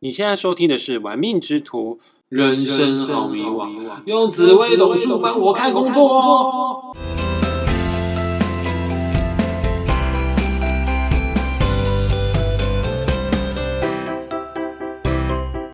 [0.00, 1.96] 你现在收听的是《玩命之徒》，
[2.28, 6.94] 人生好迷惘，用紫微斗数帮我看工作。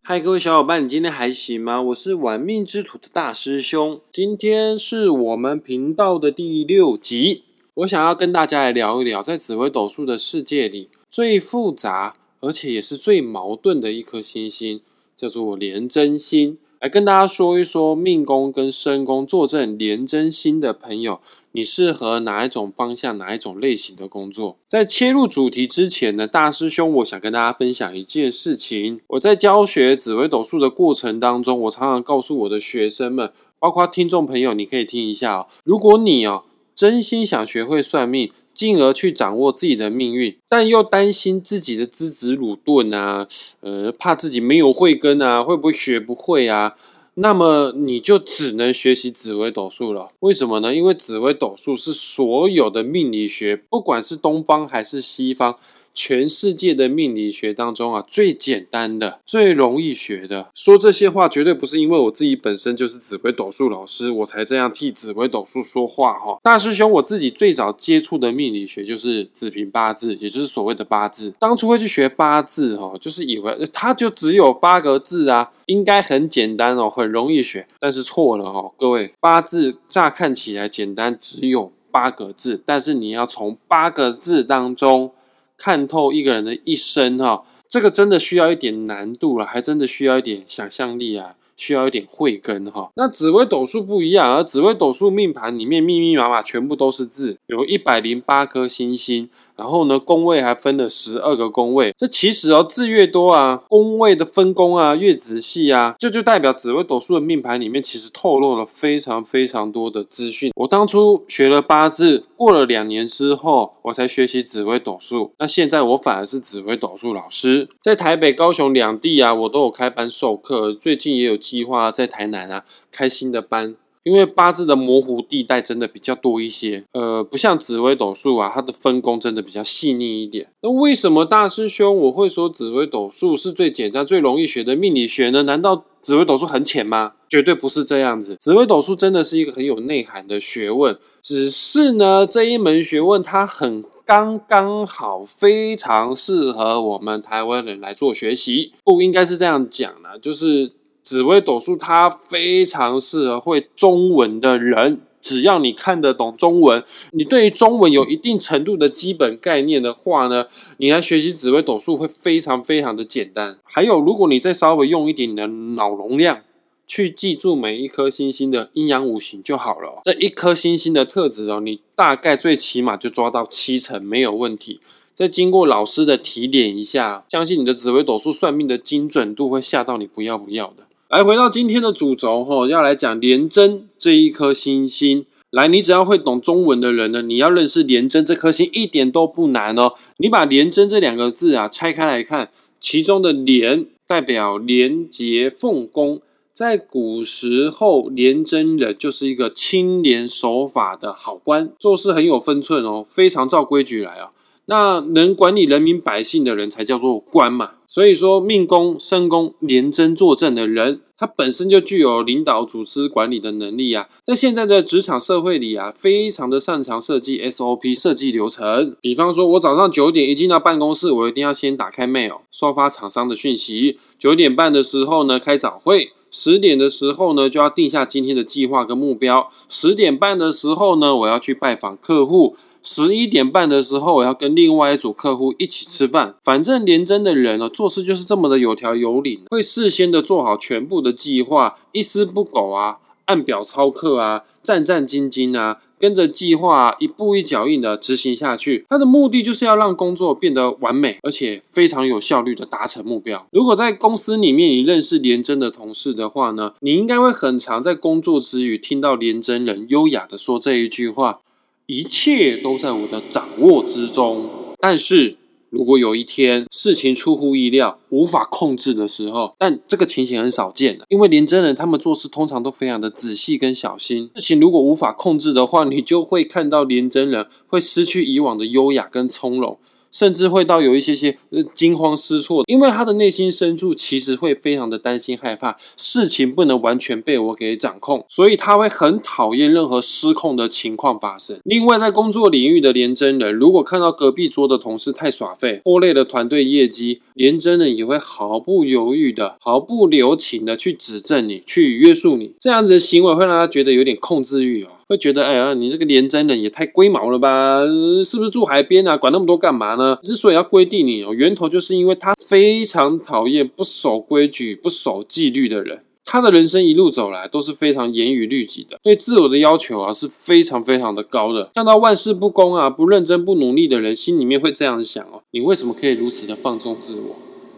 [0.02, 1.82] 嗨，各位小伙伴，你今天还行吗？
[1.82, 7.43] 我是玩命之徒的大师兄，今天是我们频道的第六集。
[7.75, 12.14] 我想要跟大家来聊一聊，在紫微斗数的世界里最复杂。
[12.45, 14.82] 而且也是最矛盾的一颗星星，
[15.16, 16.58] 叫做廉贞星。
[16.79, 21.21] 来跟大家说一说，命宫跟身宫坐镇廉贞星的朋友，
[21.52, 24.58] 你适合哪一种方向、哪一种类型的工作？
[24.68, 29.00] 在切入主题之前呢，大师兄，我想跟大家分享一件事情。
[29.07, 35.47] 我在教学紫微斗数的过程当中，我常常告诉我的学生们，包括听众朋友，你可以听一下哦。
[35.64, 36.44] 如果你哦。
[36.77, 43.27] 真心想学会算命，进而去掌握自己的命运，但又担心自己的资质鲁钝啊，
[43.61, 46.77] 呃，怕自己没有慧根啊，会不会学不会啊？
[47.17, 50.10] 那么你就只能学习紫微斗数了。
[50.20, 50.75] 为什么呢？
[50.75, 55.56] 因为紫微斗数是所有的命理学，不管是东方还是西方。
[55.95, 60.50] 全世界的命理学当中啊，最简单的、最容易学的。
[60.55, 66.39] 说这些话绝对不是因为我自己本身就是紫薇斗数老师，我才这样替紫薇斗数说话哈。
[66.42, 71.33] 大师兄，我自己最早接触的命理学就是紫平八字，也就是所谓的八字。
[71.39, 77.69] 当初会去学八字哈，就是以为它就只有八个字啊，应该很简单哦，很容易学。
[77.78, 85.12] 但是错了哈，各位，八字乍看起来简单，只有八个字，但是你要从八个字当中。
[85.56, 92.91] 看透一个人的一生，哈，这个真的需要一点难度了，还真的需要一点想象力啊，需要一点慧根，哈。
[92.97, 99.30] 那紫微斗数不一样，而紫微斗数命盘里面密密麻麻全部都是字，有一百零八颗星星。
[99.56, 110.50] 然后呢，宫位还分了十二个宫位，这其实哦，字越多啊，宫位的分工啊越仔细啊，这就代表紫微斗数的命盘里面其实透露了非常非常多的资讯。
[110.56, 115.32] 我当初学了八字，过了两年之后，我才学习紫微斗数。
[115.38, 123.76] 那现在我反而是紫微斗数老师，在台北、高雄两地啊，我都有开班授课，最近也有计划在台南啊开新的班。
[124.04, 130.47] 因为八字的模糊地带真的比较多一些，呃，不像紫微斗数啊，它的分工真的比较细腻一点。
[130.62, 135.42] 那为什么大师兄我会说紫微斗数是最简单、最容易学的命理学呢？
[135.44, 137.12] 难道紫微斗数很浅吗？
[137.26, 138.37] 绝对不是这样子。
[138.41, 148.75] 紫微斗数真的是一个很有内涵的学问，只是呢，这一门学问它很刚刚好，非常适合我们台湾人来做学习。
[148.84, 150.72] 不应该是这样讲呢，就是。
[151.04, 156.82] 紫微斗数它非常适合会中文的人，只要你看得懂中文，
[157.12, 160.47] 你对于中文有一定程度的基本概念的话呢，
[160.78, 163.56] 你来学习紫微斗数会非常非常的简单。
[163.65, 166.41] 还有，如果你再稍微用一点你的脑容量
[166.87, 170.00] 去记住每一颗星星的阴阳五行就好了。
[170.04, 174.81] 这一颗星星的特质哦，你大概最起码就抓到七成没有问题。
[175.15, 180.86] 再经过老师的提点一下，相信你的紫微斗数算命的精准度会吓到你不要不要的。
[181.14, 185.25] 来回到今天的主轴哈，要来讲廉贞这一颗星星。
[185.50, 189.92] 来，你只要会懂中文的人呢，你要认识廉贞这颗星一点都不难哦。
[190.16, 196.20] 你把廉贞这两个字啊拆开来看，其中的廉代表廉洁奉公，
[196.53, 204.32] 在古时候廉贞人就是一个清廉守法的好官，做事很有分寸哦，非常照规矩来啊。
[204.66, 207.74] 那能管理人民百姓的人才叫做官嘛。
[207.94, 214.09] 所以说，命宫、身宫廉贞坐镇的人，他本身就具有领导、组织、管理的能力啊。
[214.25, 218.97] 在现在的职场社会里啊，非常的擅长设计 SOP、设计流程。
[219.00, 223.97] 比方说，我早上九点一进到办公室，我一定要先打开 mail，收发厂商的讯息。
[224.19, 226.10] 九点半的时候呢，开早会。
[226.33, 229.49] 十点的时候呢，就要定下今天的计划跟目标。
[229.69, 232.56] 十点半的时候呢，我要去拜访客户。
[232.87, 236.34] 十一点半的时候，我要跟另外一组客户一起吃饭。
[236.45, 248.84] 反正廉贞的人呢，做事就是这么的有条有理，会事先的做好全部的计划，一丝不苟啊，按表操课啊，战战兢兢啊，跟着计划一步一脚印的执行下去。
[248.91, 253.47] 他的目的就是要让工作变得完美，而且非常有效率的达成目标。
[253.51, 261.41] 如果在公司里面你认识廉贞的同事的话呢，你应该会很常在工作之余听到廉贞人优雅的说这一句话。
[261.87, 264.49] 一切都在我的掌握之中，
[264.79, 265.37] 但是
[265.69, 274.31] 如果有一天事情出乎意料、无法控制的时候，但这个情形很少见，因为廉贞人他们做事通常都非常的仔细跟小心。
[274.37, 279.79] 事情如果无法控制的话，你就会看到廉贞人会失去以往的优雅跟从容，
[280.15, 291.59] 甚至会到有一些些呃惊慌失措，因为他的内心深处其实会非常的担心害怕，事情不能完全被我给掌控，所以他会很讨厌任何失控的情况发生。
[291.65, 302.55] 另外，在工作领域的连真人，如果看到隔壁桌的同事太耍废，拖累了团队业绩，连真人也会毫不犹豫的、毫不留情的去指正你、去约束你。
[302.61, 304.91] 这样子的行为会让他觉得有点控制欲哦。
[305.09, 307.81] 会觉得，哎呀，你这个连真人也太龟毛了吧？
[308.25, 309.17] 是不是住海边啊？
[309.17, 310.19] 管那么多干嘛呢？
[310.23, 316.01] 之所以要规定你哦，源头就是因为他非常讨厌不守规矩、不守纪律的人。
[316.27, 321.69] 他的人生一路走来都是非常严于律己的，对自我的要求啊是非常非常的高的。
[321.75, 327.37] 看到万事不公啊、不认真、不努力的人，心里面会这样想哦：你为什么可以如此的放纵自我？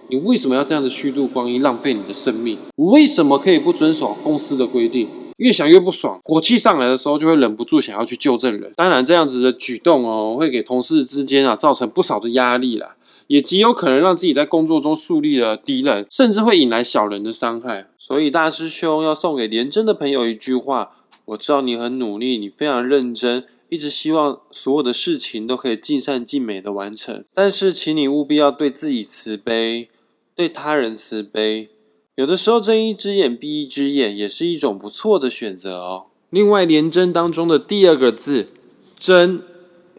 [0.09, 2.57] 你为什么要这样的虚度光阴、浪费你的生命？
[2.77, 5.09] 为什么可以不遵守公司的规定？
[5.37, 8.73] 越想越不爽，火气上来的时候就会忍不住想要去纠正人。
[8.75, 12.97] 当然，这样子的举动哦，会给同事之间啊造成不少的压力啦，
[13.27, 17.89] 也极有可能让自己在工作中树立了敌人，甚至会引来小人的伤害。
[17.99, 20.93] 所以，大师兄要送给廉贞的朋友一句话：
[21.27, 27.25] 我知道你很努力，你非常认真，一直希望所有的事情都可以尽善尽美的完成。
[27.35, 29.89] 但是，请你务必要对自己慈悲，
[30.35, 31.69] 对他人慈悲。
[32.17, 36.05] 有的时候睁一只眼闭一只眼也是一种不错的选择哦。
[36.31, 38.49] 另外，廉贞当中的第二个字
[38.99, 39.43] “贞”，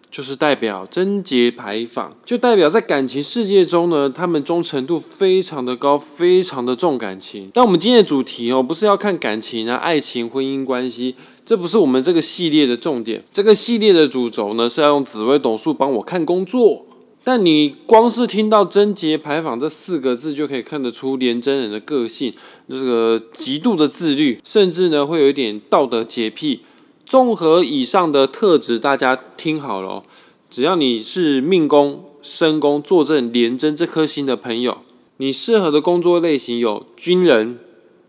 [0.10, 7.52] 就是代表贞洁牌坊，就代表在感情世界中呢，他们忠诚度非常的高，非常的重感情。
[7.54, 11.14] 但我们今天的主题哦，不是要看感情啊、爱情、婚姻关系，
[11.46, 13.24] 这不是我们这个系列的重点。
[13.32, 16.84] 这个系列的主轴呢，是要用紫微斗数帮我看工作。
[17.28, 22.34] 但你光是听到“贞洁牌坊”这四个字，就可以看得出廉贞人的个性，
[22.70, 26.62] 这个极度的自律，甚至呢会有一点道德洁癖。
[27.06, 30.04] 综合以上的特质，大家听好了，
[30.50, 34.78] 只要你是命宫、身宫坐镇廉贞这颗星的朋友，
[35.18, 37.60] 你适合的工作类型有军人、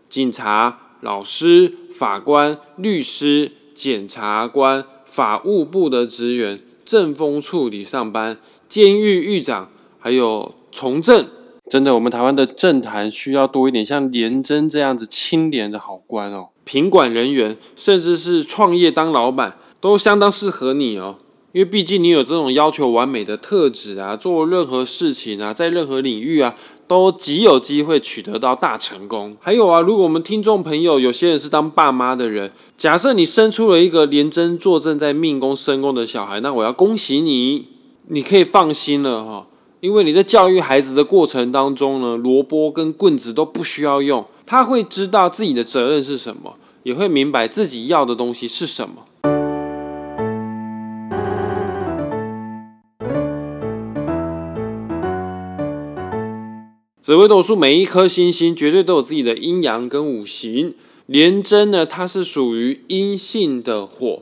[0.09, 8.39] 警察、老师、法官、律师、检察官、法务部的职员、政风处理上班。
[8.67, 9.69] 监狱狱长，
[9.99, 11.27] 还有从政，
[11.69, 16.49] 真的，我们台湾的政坛需要多一点像廉贞这样子清廉的好官哦。
[16.63, 21.17] 品管人员，甚至是创业当老板，都相当适合你哦。
[21.51, 26.53] 因为毕竟你有这种要求完美的特质啊，做任何事情啊，在任何领域啊，
[26.87, 29.35] 都极有机会取得到大成功。
[29.39, 37.67] 还有啊，如果我们听众朋友有些人是当爸妈的人，假设你生出了一个廉贞坐正在命宫身宫的小孩，那我要恭喜你。
[38.11, 39.45] 你可以放心了哈，
[39.81, 49.03] 因为你在教育孩子的过程当中呢，萝卜跟棍子都不需要用，他会知道自己的责任是什么，也会明白自己要的东西是什么。
[57.09, 60.75] 紫微斗数每一颗星星绝对都有自己的阴阳跟五行，
[61.07, 64.21] 廉贞呢，它是属于阴性的火。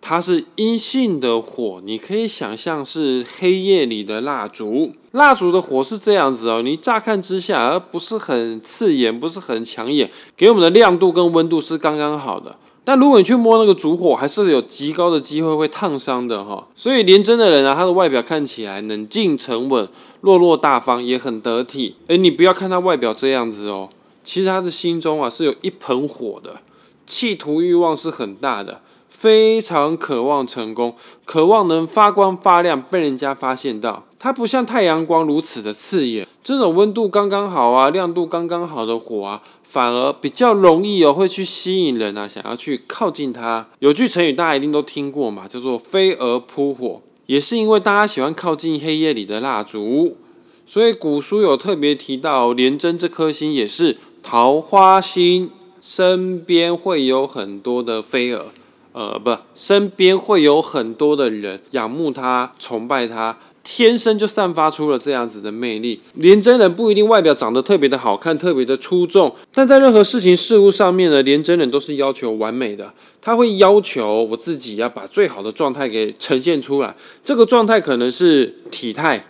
[0.00, 4.92] 它是阴性的火，你可以想象是黑夜里的蜡烛。
[5.12, 12.58] 蜡烛的火是这样子哦，你乍看之下而不是很刺眼，不是很抢眼，给我们的亮度跟温度是刚刚好的。
[12.84, 16.66] 但如果你去摸那个烛火，还是有极高的机会会烫伤的哈。
[16.76, 19.88] 所以廉贞的人啊，他的外表看起来冷静沉稳、
[20.20, 21.96] 落落大方，也很得体。
[22.08, 23.88] 诶，你不要看他外表这样子哦，
[24.22, 26.60] 其实他的心中啊是有一盆火的，
[27.06, 28.82] 企图欲望是很大的。
[29.08, 30.94] 非常渴望成功，
[31.24, 34.04] 渴望能发光发亮，被人家发现到。
[34.18, 39.40] 它不像太阳光如此的刺眼，这种温度刚刚好啊，亮度刚刚好的火啊，
[39.74, 43.66] 反而比较容易哦，会去吸引人啊，想要去靠近它。
[43.80, 50.16] 有句成语大家一定都听过嘛，叫做飞蛾扑火，也是因为大家喜欢靠近黑夜里的蜡烛，
[50.64, 55.50] 所以古书有特别提到，廉贞这颗星也是桃花星，
[55.82, 58.46] 身边会有很多的飞蛾。
[58.92, 65.98] 呃，不，身边会有很多的人仰慕他、崇拜他，天生就散发出了这样子的魅力。
[66.14, 72.92] 廉真人不一定外表长得特别的好看、特别的出众，但在任何事情事物上面呢，廉真人都是要求完美的。
[73.20, 76.94] 他会要求我自己要把最好的状态给呈现出来，
[77.24, 79.26] 这个状态可能是体态，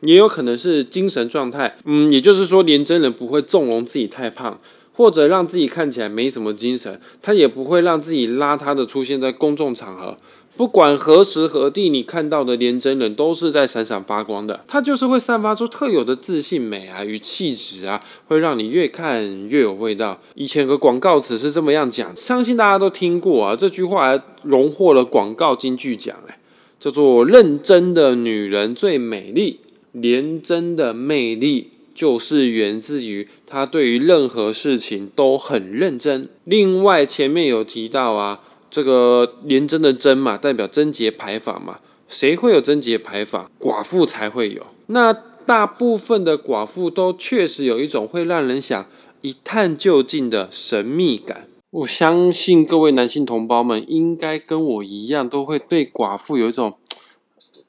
[0.00, 1.76] 也有可能是精神状态。
[1.84, 4.58] 嗯，也就是说，廉真人不会纵容自己太胖。
[4.94, 10.16] 或者让自己看起来没什么精神，他也不会让自己邋遢的出现在公众场合。
[10.56, 14.64] 不管何时何地，你看到的廉贞人都是在闪闪发光的。
[14.68, 20.20] 他就是会散发出特有的自信美啊与气质啊，会让你越看越有味道。
[20.36, 23.56] 以前有个广告词是这么样讲，相信大家都听过啊。
[23.56, 26.38] 这句话还荣获了广告金句奖，哎。
[26.78, 29.58] 叫做“认真的女人最美丽”。
[29.90, 36.28] 廉贞的魅力就是源自于他对于任何事情都很认真。
[36.44, 41.78] 另外，前面有提到啊，这个廉贞的“贞”嘛，代表贞洁牌坊嘛。
[42.08, 43.50] 谁会有贞洁牌坊？
[43.58, 44.66] 寡妇才会有。
[44.86, 48.86] 那大部分的寡妇都确实有一种会让人想
[49.22, 51.48] 一探究竟的神秘感。
[51.70, 56.78] 我相信各位男性同胞们应该跟我一样，都会对寡妇有一种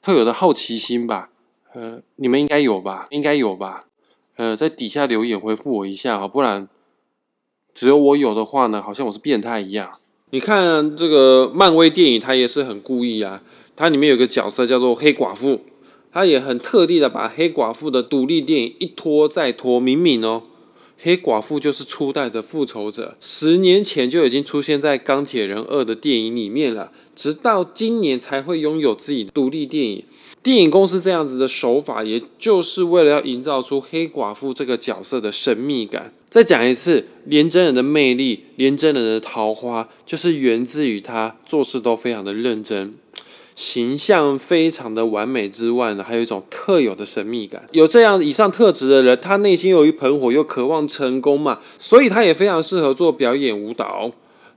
[0.00, 1.30] 特有的好奇心吧？
[1.74, 3.08] 呃，你们应该有吧？
[3.10, 3.86] 应该有吧？
[4.36, 6.68] 呃，在底下留言回复我一下啊，不然
[7.74, 9.90] 只有我有的话呢，好像我是变态一样。
[10.30, 13.42] 你看这个漫威电影，它也是很故意啊。
[13.74, 15.60] 它里面有个角色叫做黑寡妇，
[16.12, 19.78] 它也很特地的把黑寡妇的独立电影一拖再拖。
[19.78, 20.42] 明明哦，
[20.98, 30.04] 黑寡妇就是初代的复仇者，十年前就已经出现在钢铁人二的电影里面了，直到今年才会拥有自己独立电影。
[30.46, 36.12] 电影公司这样子的手法，也就是为了要营造出黑寡妇这个角色的神秘感。
[36.30, 42.94] 再讲一次，连真人的魅力，连真人的桃花，就是源自于他做事都非常的认真。
[43.56, 47.68] 形象非常的完美之外呢，还有一种特有的神秘感。
[47.72, 54.12] 有这样以上特质的人，他内心有一盆火，又渴望成功嘛，所以他也非常适合做表演、舞蹈、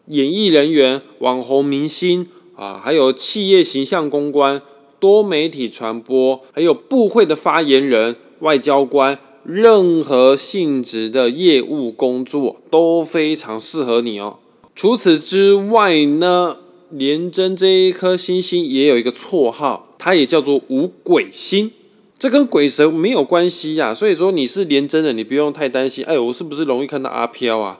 [0.09, 4.61] 演艺人员、网红明星啊，还有企业形象公关、
[4.99, 14.39] 多媒体传播，还有部会的发言人、外交官，任何性质的业务工作都非常适合你哦。
[14.75, 16.57] 除此之外呢？
[16.91, 21.71] 廉贞这一颗星星也有一个绰号，它也叫做五鬼星，
[22.17, 23.93] 这跟鬼神没有关系呀。
[23.93, 26.03] 所以说你是廉贞的，你不用太担心。
[26.05, 27.79] 哎，我是不是容易看到阿飘啊？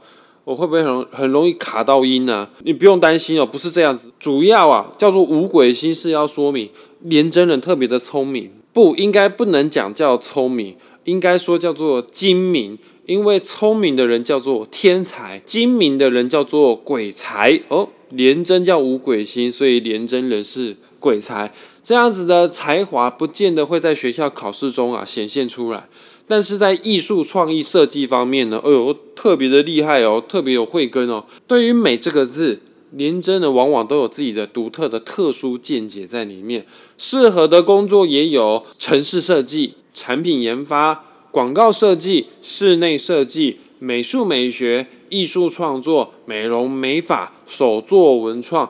[0.50, 2.50] 我会不会很很容易卡到音呢？
[2.63, 4.10] 你不用担心哦，不是这样子。
[4.18, 12.79] 主要啊，叫做五鬼星是要说明廉贞人特别的聪明，不应该不能讲叫聪明，应该说叫做精明。
[13.06, 17.89] 因为聪明的人叫做天才，精明的人叫做鬼才哦。
[18.10, 21.53] 廉贞叫五鬼星，所以廉贞人是鬼才。
[21.84, 25.86] 这样子的才华不见得会在学校考试中啊显现出来，
[26.30, 31.26] 但是在艺术创意设计方面呢，哎呦特别的厉害哦，特别有慧根哦。
[31.48, 36.68] 对于美这个字，廉贞呢往往都有自己的独特的特殊见解在里面。
[37.00, 43.58] 适合的工作也有城市设计、产品研发、广告设计、室内设计。
[43.82, 48.70] 美术美学、艺术创作、美容美发、手作文创、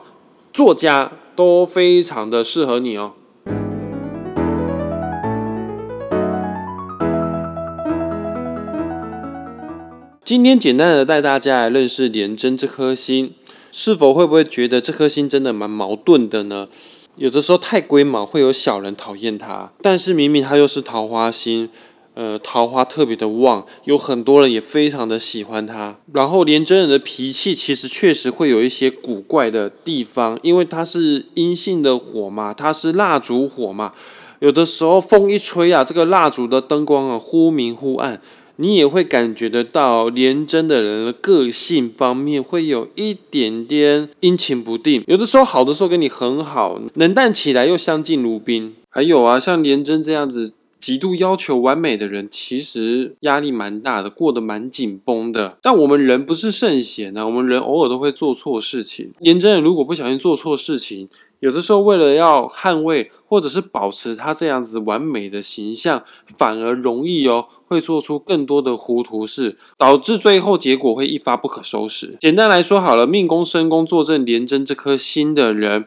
[0.52, 3.14] 作家都非常的适合你哦。
[10.30, 13.34] 今天简单的带大家来认识廉贞这颗星，
[13.72, 16.68] 是否会不会觉得这颗星真的蛮矛盾的呢？
[17.16, 21.68] 有的时候太龟毛，会有小人讨厌它，但是明明它又是桃花星。
[22.14, 25.96] 呃，桃花特别的旺，有很多人也非常的喜欢他。
[26.12, 33.92] 然后廉贞人的脾气其实确实会有一些古怪的地方，因为他是阴性的火嘛，他是蜡烛火嘛。
[34.38, 38.20] 有的时候风一吹啊，这个蜡烛的灯光啊忽明忽暗，
[38.60, 45.02] 你也会感觉得到廉贞的人的个性方面会有一点点阴晴不定。
[45.06, 48.74] 有的时候好的时候跟你很好，冷淡起来又相敬如宾。
[48.90, 50.52] 还有啊，像廉贞这样子。
[50.80, 55.58] 极度要求完美的人，其实压力蛮大的，过得蛮紧绷的。
[55.60, 59.12] 但我们人不是圣贤啊，我们人偶尔都会做错事情。
[59.18, 61.08] 廉贞人如果不小心做错事情，
[61.40, 66.04] 有的时候为了要捍卫或者是保持他这样子完美的形象，
[66.36, 72.16] 反而容易哦，会做出更多的糊涂事，导致最后结果会一发不可收拾。
[72.20, 75.86] 简单来说好了，命宫、身宫坐镇廉贞这颗心的人，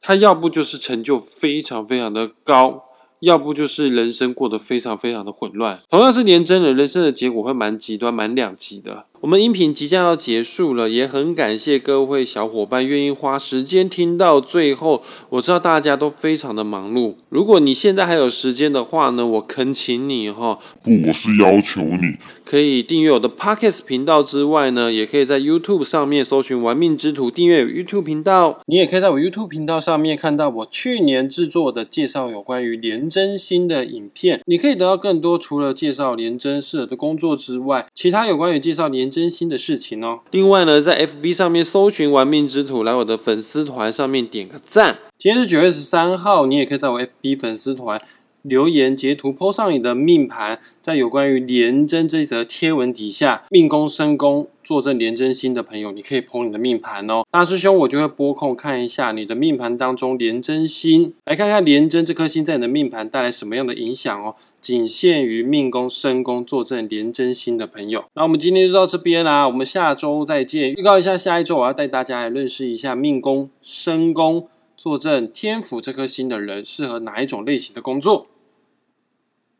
[0.00, 2.85] 他要不就是成就非常非常的高。
[3.20, 9.04] 要不就是人生过得非常非常的混乱，同样是年真的人生的结果会蛮极端、蛮两极的。
[9.22, 15.02] 我们音频即将要结束了，也很感谢各位小伙伴愿意花时间听到最后。
[15.30, 22.16] 我知道大家都非常的忙碌，如果你现在还有时间的话呢，我恳请你哈，不，我是要求你。
[22.44, 28.60] 可以订阅我的 Podcast 频道之外呢，也可以在 YouTube 上面搜寻“玩命之徒”订阅 YouTube 频道。
[28.66, 34.40] 你也可以在我 YouTube 频道上面看到我去年制作的介绍有关于廉贞星的影片。
[34.46, 40.20] 你可以得到更多除了介绍廉贞适合的工作之外，其他有关于介绍廉真心的事情哦。
[40.30, 44.98] 另外呢，在 FB 上面搜寻“玩命之徒”，来我的粉丝团上面点个赞。
[45.16, 47.98] 今天是九月十三号，你也可以在我 FB 粉丝团。
[48.48, 57.24] 留言截图 po 上你的命盘，在有关于廉贞这一则贴文底下，命宫、身宫坐镇廉贞星的朋友，你可以 po 你的命盘哦。
[57.28, 64.36] 大师兄，我就会拨空看一下你的命盘当中廉贞星，来看看廉贞这颗星在你的命盘带来什么样的影响哦。
[64.60, 68.04] 仅限于命宫、身宫坐镇廉贞星的朋友。
[68.14, 70.70] 那我们今天就到这边啦，我们下周再见。
[70.72, 78.28] 预告一下，下一周我要带大家来认识一下命宫、身宫坐镇天府这颗星的人适合哪一种类型的工作。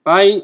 [0.07, 0.41] 拜。